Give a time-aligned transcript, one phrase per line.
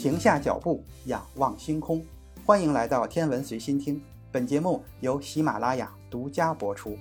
[0.00, 2.02] 停下脚步，仰望星空。
[2.46, 4.00] 欢迎来到天文随心听，
[4.32, 6.96] 本节目由喜马拉雅独家播出。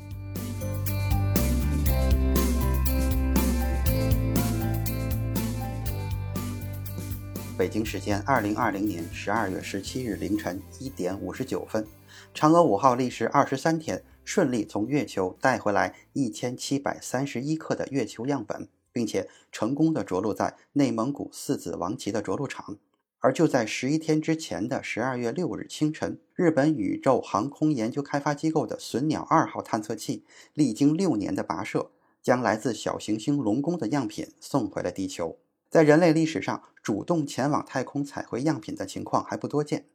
[7.58, 11.88] 北京时间二零二零年十二月十七日凌晨一点五十九分，
[12.36, 22.76] 嫦娥五号历时二十三天，顺利从月球带回来一千七百三十一克的月球样本，并且成功的着陆在内蒙古四子王旗的着陆场。
[23.22, 30.24] 而就在十一天之前的十二月六日清晨，日本宇宙航空研究开发机构的隼鸟二号探测器
[30.54, 31.92] 历经六年的跋涉，
[32.22, 35.38] 将来自小行星龙宫的样品送回了地球。
[35.70, 39.86] 在人类历史上，主动前往太空采回样品的情况还不多见。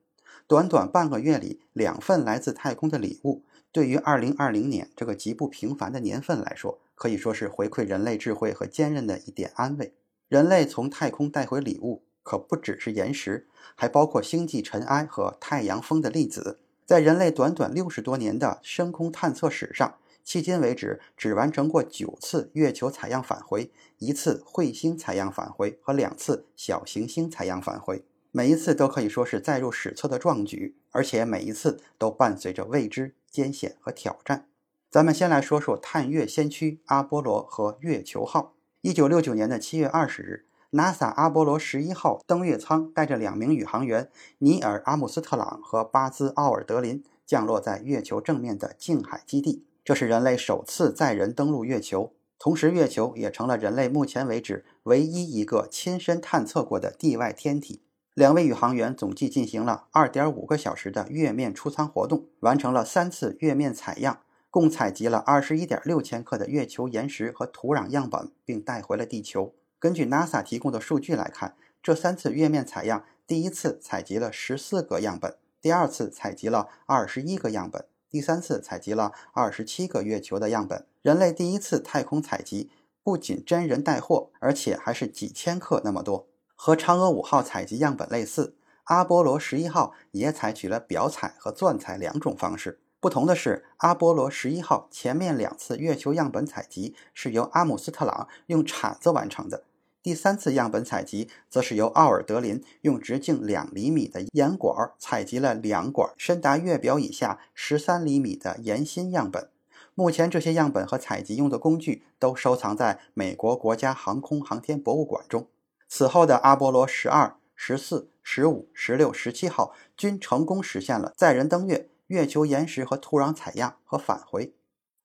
[0.46, 9.94] 短短半个月里，两份来自太空的礼物，对于2020年这个极不平凡的年份来说，可以说是回馈人类智慧和坚韧的一点安慰。
[10.28, 16.58] 人类从太空带回礼物，可不只是岩石，还包括星际尘埃和太阳风的粒子。
[16.84, 19.94] 在人类短短六十多年的深空探测史上，
[20.26, 28.04] 迄今为止，只完成过九次月球采样返回，一次彗星采样返回和两次小行星采样返回。
[28.32, 34.46] 每一次都可以说是载入史册的壮举，而且每一次都伴随着未知、艰险和挑战。
[34.90, 38.54] 咱们先来说说探月先驱阿波罗和月球号。
[38.80, 49.64] 一九六九年的七月二十日，NASA 阿波罗十一号登月舱带着两名宇航员尼尔·阿姆斯特朗和巴兹·奥尔德林降落在月球正面的近海基地。
[49.84, 57.82] 这是人类首次载人登陆月球，同时月球也成了人类目前为止唯一一个亲身探测过的地外天体。
[58.14, 64.18] 两位宇航员总计进行了二点五个小时的月面出舱活动，完成了三次月面采样，
[64.50, 69.54] 共采集了二十一点六千克的月球岩石和土壤样本，并带回了地球。
[69.84, 77.84] 根据 NASA 提供的数据来看，这三次月面采样，第一次采集了十四个样本，第二次采集了二十一个样本。
[78.08, 80.86] 第三次采集了二十七个月球的样本。
[81.02, 82.70] 人类第一次太空采集
[83.02, 86.28] 不仅真人带货，而且还是几千克那么多。
[86.54, 92.80] 和嫦娥五号采集样本类似，阿波罗十一号也采取了表采和钻采两种方式。
[92.98, 99.64] 不同的是，阿波罗十一号前面两次月球样本采集是由阿姆斯特朗用铲子完成的。
[100.04, 109.48] 第三次样本采集，则是由奥尔德林用直径两厘米的岩管采集了两管深达月表以下十三厘米的岩芯样本。
[109.94, 115.48] 目前，这些样本和采集用的工具都收藏在美国国家航空航天博物馆中。
[115.88, 124.52] 此后的阿波罗十二、十四、十五、十六、十七号均成功实现了载人登月、月球岩石和土壤采样和返回，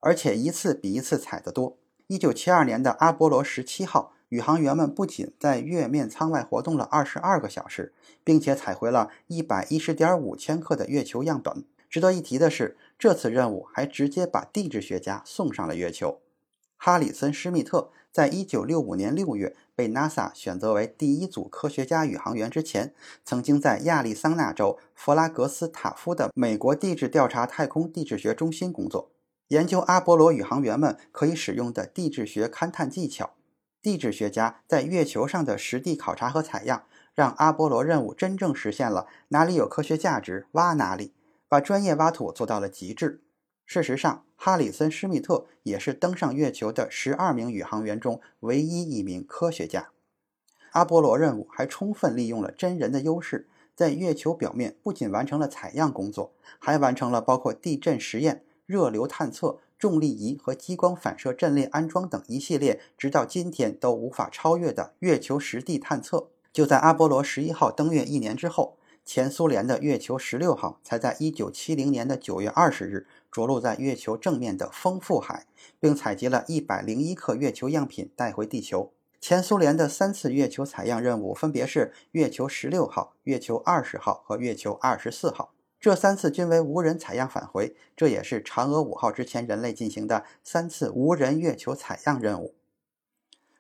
[0.02, 1.78] 而且一次比一次采得多。
[2.08, 4.12] 一九七二年的阿波罗十七号。
[4.30, 11.66] 宇航员们不仅在月面舱外活动了二十二个小时，并且采回了一百一十点五千克的月球样本。
[11.90, 16.20] 值得一提的是，这次任务还直接把地质学家送上了月球。
[16.78, 22.94] 哈里森·施密特在一九六五年六月被 NASA 选择为第一组科学家宇航员之前，
[23.26, 29.12] 曾经在亚利桑那州弗拉格斯塔夫的美国地质调查太空地质学中心工作，
[29.48, 33.32] 研究阿波罗宇航员们可以使用的地质学勘探技巧。
[33.82, 41.14] 地质学家在月球上的实地考察和采样，让阿波罗任务真正实现了哪里有科学价值挖哪里，
[41.48, 43.22] 把专业挖土做到了极致。
[43.66, 49.90] 事实上，哈里森·施密特也是登上月球的十二名宇航员中唯一一名科学家。
[50.72, 59.60] 阿波罗任务还充分利用了真人的优势，在月球表面不仅完成了采样工作，还完成了包括地震实验、热流探测。
[59.80, 66.28] 重力仪和激光反射阵列安装等一系列，直到今天都无法超越的月球实地探测。
[66.52, 75.46] 就在阿波罗十一号登月一年之后，前苏联的月球十六号才在一九七零年的九月二十日着陆在月球正面的丰富海，
[75.80, 78.92] 并采集了一百零一克月球样品带回地球。
[79.22, 85.54] 前苏联的三次月球采样任务分别是月球十六号、月球二十号和月球二十四号。
[85.80, 92.54] 这三次均为无人采样返回，这也是嫦娥五号之前人类进行的三次无人月球采样任务。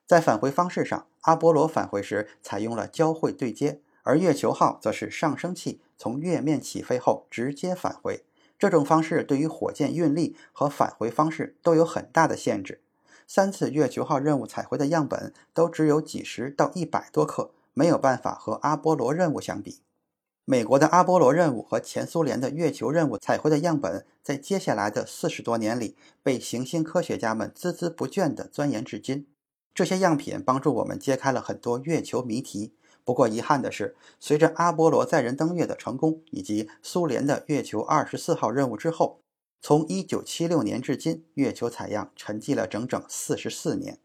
[0.05, 8.25] 在返回方式上，阿波罗返回时采用了交会对接，而月球号则是上升器从月面起飞后直接返回。
[8.57, 12.81] 这种方式对于火箭运力和返回方式都有很大的限制。
[13.25, 19.79] 三次月球号任务采回的样本都只有几十到一百多克，没有办法和阿波罗任务相比。
[20.51, 29.27] 美国的阿波罗任务和前苏联的月球任务采回的样本，在接下来的四十多年里，被行星科学家们孜孜不倦地钻研至今。
[29.75, 32.73] 这些样品帮助我们揭开了很多月球谜题，
[33.03, 39.19] 不过遗憾的是，随着阿波罗载人登月的成功以及苏联的月球二十四号任务之后，
[39.61, 43.99] 从一九七六年至今，月球采样沉寂了整整四十四年。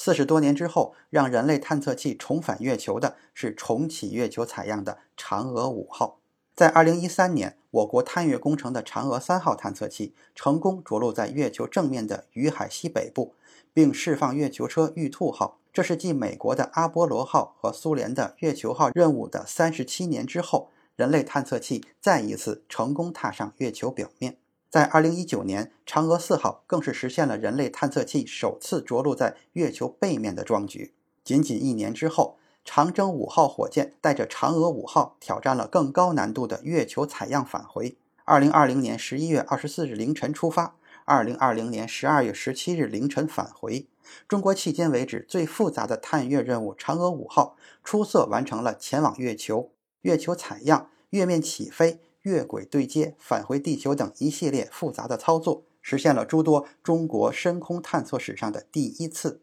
[0.00, 6.20] 四十多年之后，让人类探测器重返月球的是重启月球采样的嫦娥五号。
[6.54, 13.34] 在二零一三年，我国探月工程的嫦娥三号探测器成功着陆在月球正面的雨海西北部，
[13.74, 15.58] 并释放月球车玉兔号。
[15.72, 24.36] 这是继美国的阿波罗号和苏联的月球号任务的三十七年之后，人类探测器再一次成功踏上月球表面。
[24.70, 30.92] 在二零一九年，嫦娥四号更是实现了人类探测器首次着陆在月球背面的壮举。
[31.24, 32.36] 仅仅一年之后，
[32.66, 37.96] 长征五号火箭带着嫦娥五号挑战了更高难度的月球采样返回。
[38.24, 40.76] 二零二零年十一月二十四日凌晨出发，
[41.06, 43.86] 二零二零年十二月十七日凌晨返回。
[44.28, 49.70] 中国迄今为止最复杂的探月任务“嫦娥五号”出色完成了前往月球、
[50.02, 59.40] 月球采样、月面起飞、月轨对接、返回地球等一系列复杂的操作，实现了诸多中国深空探测史上的第一次。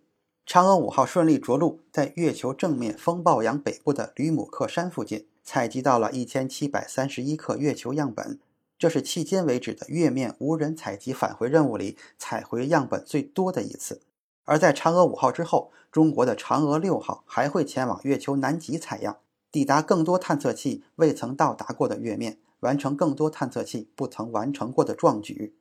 [0.48, 8.40] 嫦娥五号顺利着陆，在月球正面风暴洋北部的吕姆克山附近，采集到了一千七百三十一克月球样本，
[8.78, 14.02] 这是迄今为止的月面无人采集返回任务里采回样本最多的一次。
[14.44, 19.18] 而在嫦娥五号之后，中国的嫦娥六号还会前往月球南极采样，
[19.52, 25.54] 抵达更多探测器未曾到达过的月面，完成更多探测器不曾完成过的壮举。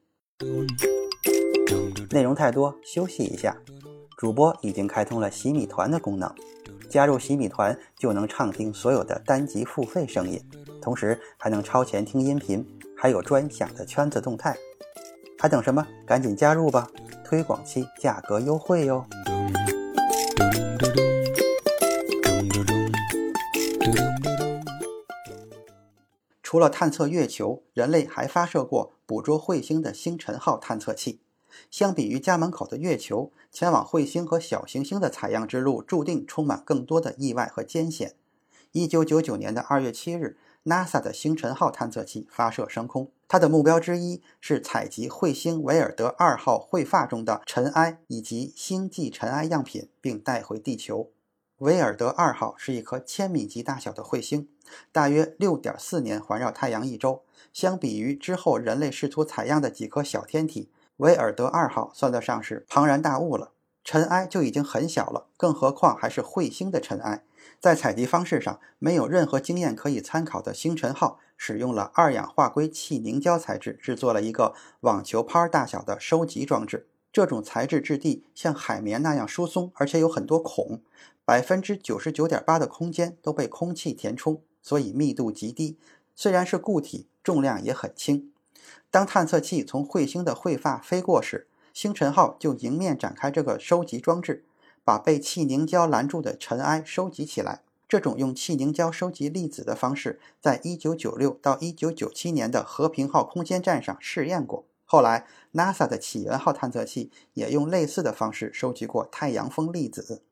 [2.11, 3.55] 内容太多，休息一下。
[4.17, 6.35] 主播已经开通了洗米团的功能，
[6.89, 10.41] 加入洗米团就能畅听所有的单集付费声音，
[10.81, 12.67] 同时还能超前听音频，
[12.97, 14.57] 还有专享的圈子动态。
[15.39, 15.87] 还等什么？
[16.07, 16.89] 赶紧加入吧！
[17.23, 19.05] 推广期价格优惠哟。
[26.55, 31.19] 除了探测月球，人类还发射过捕捉彗星的星辰号探测器。
[31.69, 38.15] 相比于家门口的月球，前往彗星和小行星的采样之路注定充满更多的意外和艰险。
[38.71, 40.37] 一九九九年的二月七日。
[40.63, 51.11] NASA 的星辰号探测器发射升空，它的目标之一是采集彗星韦尔德二号彗发中的尘埃以及星际尘埃样品，并带回地球。
[51.59, 54.49] 韦尔德二号是一颗千米级大小的彗星，
[54.91, 57.23] 大约六点四年环绕太阳一周。
[57.53, 63.53] 相比于之后人类试图采样的几颗小天体，韦尔德二号算得上是庞然大物了。
[63.85, 67.23] 尘埃就已经很小了，更何况还是彗星的尘埃。
[67.61, 76.89] 在采集方式上没有任何经验可以参考的星辰号，使用了二氧化硅气凝胶材质制作了一个网球拍大小的收集装置。
[77.15, 80.81] 这种材质质地像海绵那样疏松，而且有很多孔，
[81.25, 85.77] 百分之九十九点八的空间都被空气填充，所以密度极低。
[86.17, 88.33] 虽然是固体，重量也很轻。
[88.91, 94.45] 当探测器从彗星的彗发飞过时，星辰号就迎面展开这个收集装置。
[94.83, 97.63] 把被气凝胶拦住的尘埃收集起来。
[97.89, 104.65] 这种用气凝胶收集粒子的方式，在1996到1997年的和平号空间站上试验过。
[104.95, 110.23] 后来，NASA 的起源号探测器也用类似的方式收集过太阳风粒子。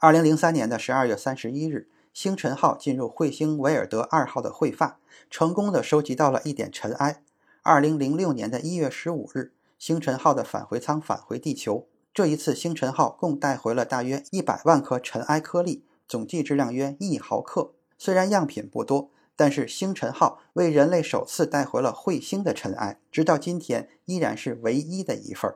[0.00, 7.22] 2003年的12月31日，星辰号进入彗星韦尔德二号的彗发，成功的收集到了一点尘埃。
[7.64, 11.86] 2006年的1月15日，星辰号的返回舱返回地球。
[12.14, 17.74] 这一次，星辰号共带回了大约一百万颗尘埃颗粒，总计质量约一毫克。
[17.98, 25.54] 虽然样品不多，但是星辰号为人类首次带回了彗星的尘埃，直到今天依然是唯一的一份。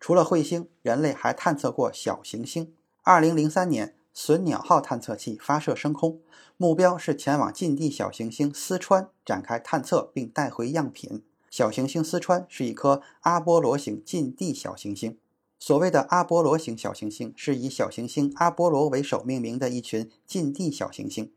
[0.00, 2.74] 除了彗星，人类还探测过小行星。
[3.02, 6.20] 二零零三年，隼鸟号探测器发射升空，
[6.56, 11.24] 目标是前往近地小行星思川展开探测，并带回样品。
[11.48, 15.18] 小行星思川是一颗阿波罗型近地小行星。
[15.58, 21.32] 所谓的阿波罗型小行星是以小行星阿波罗为首命名的一群近地小行星，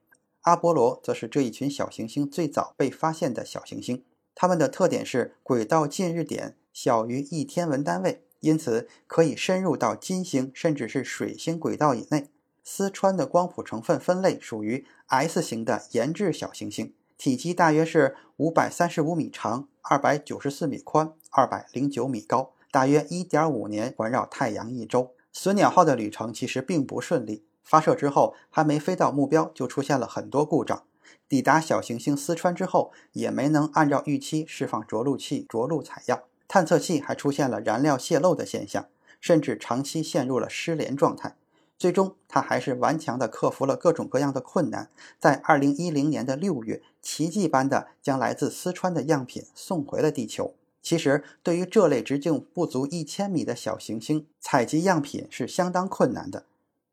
[0.45, 4.03] 阿波罗则是这一群小行星最早被发现的小行星。
[4.35, 12.29] 它们的特点是轨道近日点小于一天文单位，因此可以深入到金星甚至是水星轨道以内。
[12.63, 22.51] 四川的光谱成分分类属于 S 型的研制小行星，体积大约是五百三十五米长，二百九十四米宽，二百零九米高。
[22.71, 27.45] 大约一点五年环绕太阳一周，隼鸟号的旅程其实并不顺利。
[27.65, 30.83] 发射之后还没飞到目标，就出现了很多故障。
[31.27, 36.21] 抵达小行星思川之后，也没能按照预期释放着陆器着陆采样。
[36.47, 38.87] 探测器还出现了燃料泄漏的现象，
[39.19, 41.35] 甚至长期陷入了失联状态。
[41.77, 50.53] 最终，他还是顽强地克服了各种各样的困难，在2010年的六月，奇迹般地将来自四川的样品送回了地球。
[50.81, 56.45] 其实，对于这类直径不足一千米的小行星，采集样品是相当困难的。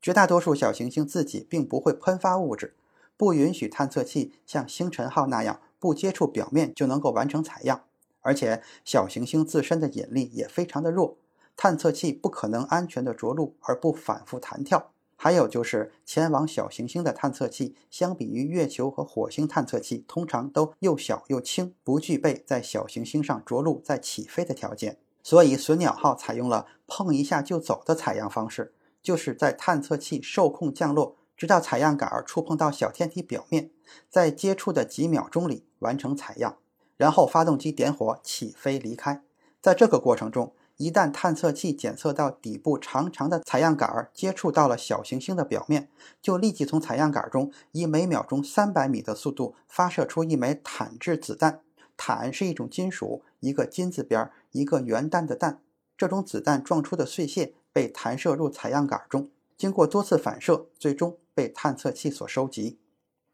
[0.02, 2.75] 绝大多数小行星自己并不会喷发物质，
[3.16, 7.85] 不允许探测器像星辰号那样不接触表面就能够完成采样。
[8.21, 11.16] 而且，小行星自身的引力也非常的弱，
[11.56, 14.90] 探测器不可能安全的着陆而不反复弹跳。
[15.14, 24.99] 还有就是前往小行星的探测器，相比于月球和火星探测器，通常都又小又轻，不具备在小行星上着陆再起飞的条件。
[25.23, 33.71] 所以，隼鸟号采用了碰一下就走的采样方式，就是在探测器受控降落，直到采样杆触碰到小天体表面，
[34.09, 36.59] 在接触的几秒钟里完成采样，
[36.97, 39.23] 然后发动机点火起飞离开。
[39.61, 45.88] 在这个过程中，一旦探测器检测到底部长长的采样杆儿接触到了小行星的表面，
[46.21, 51.61] 就立即从采样杆中以每秒钟三百米的速度发射出一枚坦质子弹。
[51.97, 55.61] 坦是一种金属，一个金字边，一个圆弹的弹。
[55.97, 62.79] 这种子弹撞出的碎屑被弹射入采样杆中，经过多次反射，最终被探测器所收集。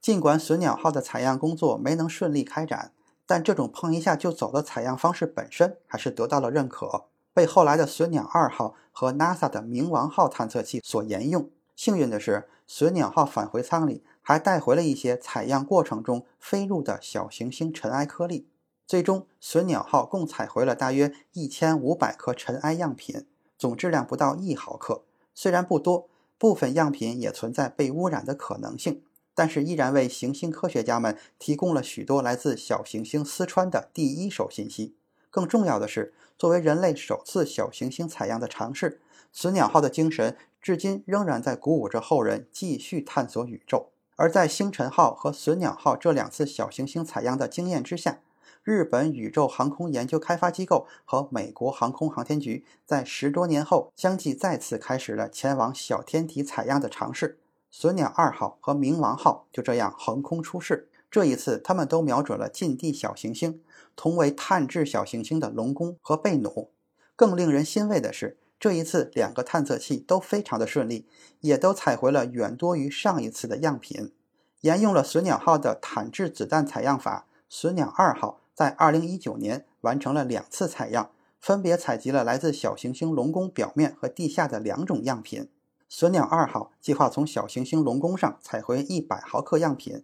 [0.01, 2.93] 尽管隼鸟号的采样工作没能顺利开展，
[3.27, 7.07] 但这种碰一下就走的采样方式本身还是得到了认可。
[7.35, 11.51] 被后来的隼鸟二号和 NASA 的冥王号探测器所沿用。
[11.77, 18.49] 幸运的是，隼鸟号返回舱里还带回了一些采样过程中飞入的小行星尘埃颗粒。
[18.87, 23.27] 最终，隼鸟号共采回了大约一千五百颗尘埃样品，
[23.59, 25.03] 总质量不到一毫克。
[25.35, 29.03] 虽然不多，部分样品也存在被污染的可能性，
[29.35, 34.95] 但是依然为行星科学家们提供了许多来自小行星四川的第一手信息。
[35.31, 39.01] 更重要的是，作为人类首次小行星采样的尝试，
[39.33, 43.91] 隼鸟号的精神至今仍然在鼓舞着后人继续探索宇宙。
[44.17, 48.21] 而在星辰号和隼鸟号这两次小行星采样的经验之下，
[48.69, 57.39] 日本宇宙航空研究开发机构和美国航空航天局在十多年后相继再次开始了前往小天体采样的尝试。
[57.71, 60.91] 隼鸟二号和冥王号就这样横空出世。
[61.11, 63.63] 这一次，他们都瞄准了近地小行星，
[63.97, 66.71] 同为碳质小行星的龙宫和贝努。
[67.17, 71.07] 更令人欣慰的是，这一次两个探测器都非常的顺利，
[71.41, 74.13] 也都采回了远多于上一次的样品。
[74.61, 85.49] 沿用了隼鸟号的坦质子弹采样法，隼鸟二号在2019年完成了两次采样，分别采集了来自小行星龙宫表面和地下的两种样品。
[85.89, 90.03] 隼鸟二号计划从小行星龙宫上采回100毫克样品。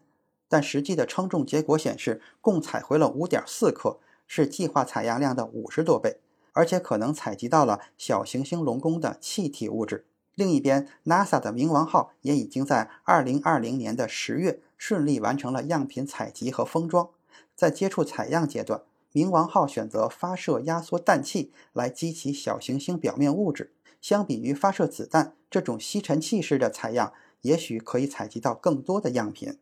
[0.49, 6.21] 但实际的称重结果显示，共采回了五点四克，是计划采样量的五十多倍，
[6.53, 10.07] 而且可能采集到了小行星龙宫的气体物质。
[10.37, 17.09] 另一边，NASA 的冥王号也已经在二零二零年的十月顺利完成了样品采集和封装。
[17.55, 18.83] 在接触采样阶段，
[19.13, 29.59] 冥王号选择发射压缩氮气来激起小行星表面物质，相比于发射子弹这种吸尘器式的采样，也许可以采集到更多的样品。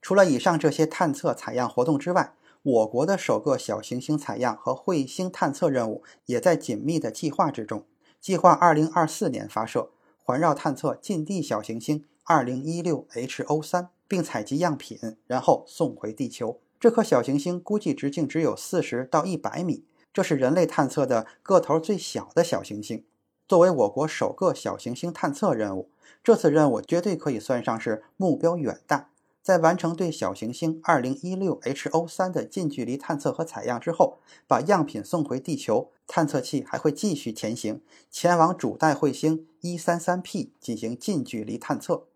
[0.00, 7.84] 除了以上这些探测采样活动之外，我国的首个小行星采样和彗星探测任务也在紧密的计划之中。
[8.20, 9.90] 计划2024年发射，
[10.22, 16.60] 环绕探测近地小行星 2016HO3，并采集样品，然后送回地球。
[16.82, 23.04] 这颗小行星估计直径只有40到100米，这是人类探测的个头最小的小行星。
[23.46, 25.90] 作为我国首个小行星探测任务，
[26.24, 29.10] 这次任务绝对可以算上是目标远大。
[29.40, 42.08] 在完成对小行星 2016HO3 的近距离探测和采样之后，把样品送回地球，探测器还会继续前行，前往主带彗星 133P 进行近距离探测。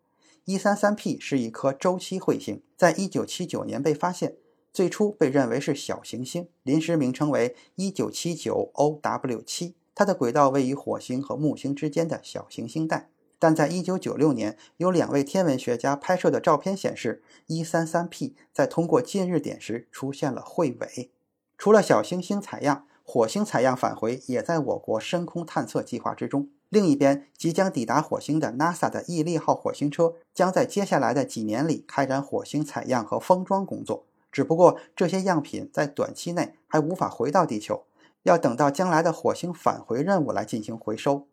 [0.47, 4.35] 133P 是一颗周期彗星，在1979年被发现，
[4.77, 13.09] 最初被认为是小行星，临时名称为 1979OW7，它的轨道位于火星和木星之间的小行星带。
[13.39, 21.11] 但在1996年，有两位天文学家拍摄的照片显示，133P 在通过近日点时出现了彗尾。
[21.57, 26.51] 除了小行星采样，火星采样返回也在我国深空探测计划之中。
[26.69, 34.05] 另一边，即将抵达火星的 NASA 的毅力号火星车将在接下来的几年里开展火星采样和封装工作。
[34.37, 37.85] 只不过，这些样品在短期内还无法回到地球，
[38.25, 41.27] 要等到将来的火星返回任务来进行回收。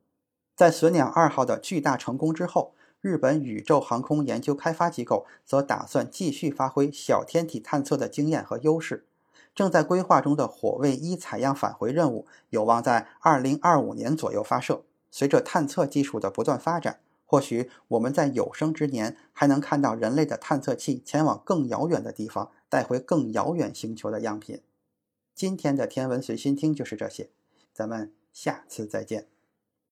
[0.55, 9.05] 在隼鸟二号的巨大成功之后，日本宇宙航空研究开发机构则打算继续发挥小天体探测的经验和优势。
[9.53, 14.83] 正在规划中的火卫一采样返回任务有望在2025年左右发射。
[15.11, 24.59] 随着探测技术的不断发展，或许我们在有生之年还能看到人类的探测器前往更遥远的地方，带回更遥远星球的样品。
[25.35, 27.29] 今天的天文随心听就是这些，
[27.71, 29.32] 咱们下次再见。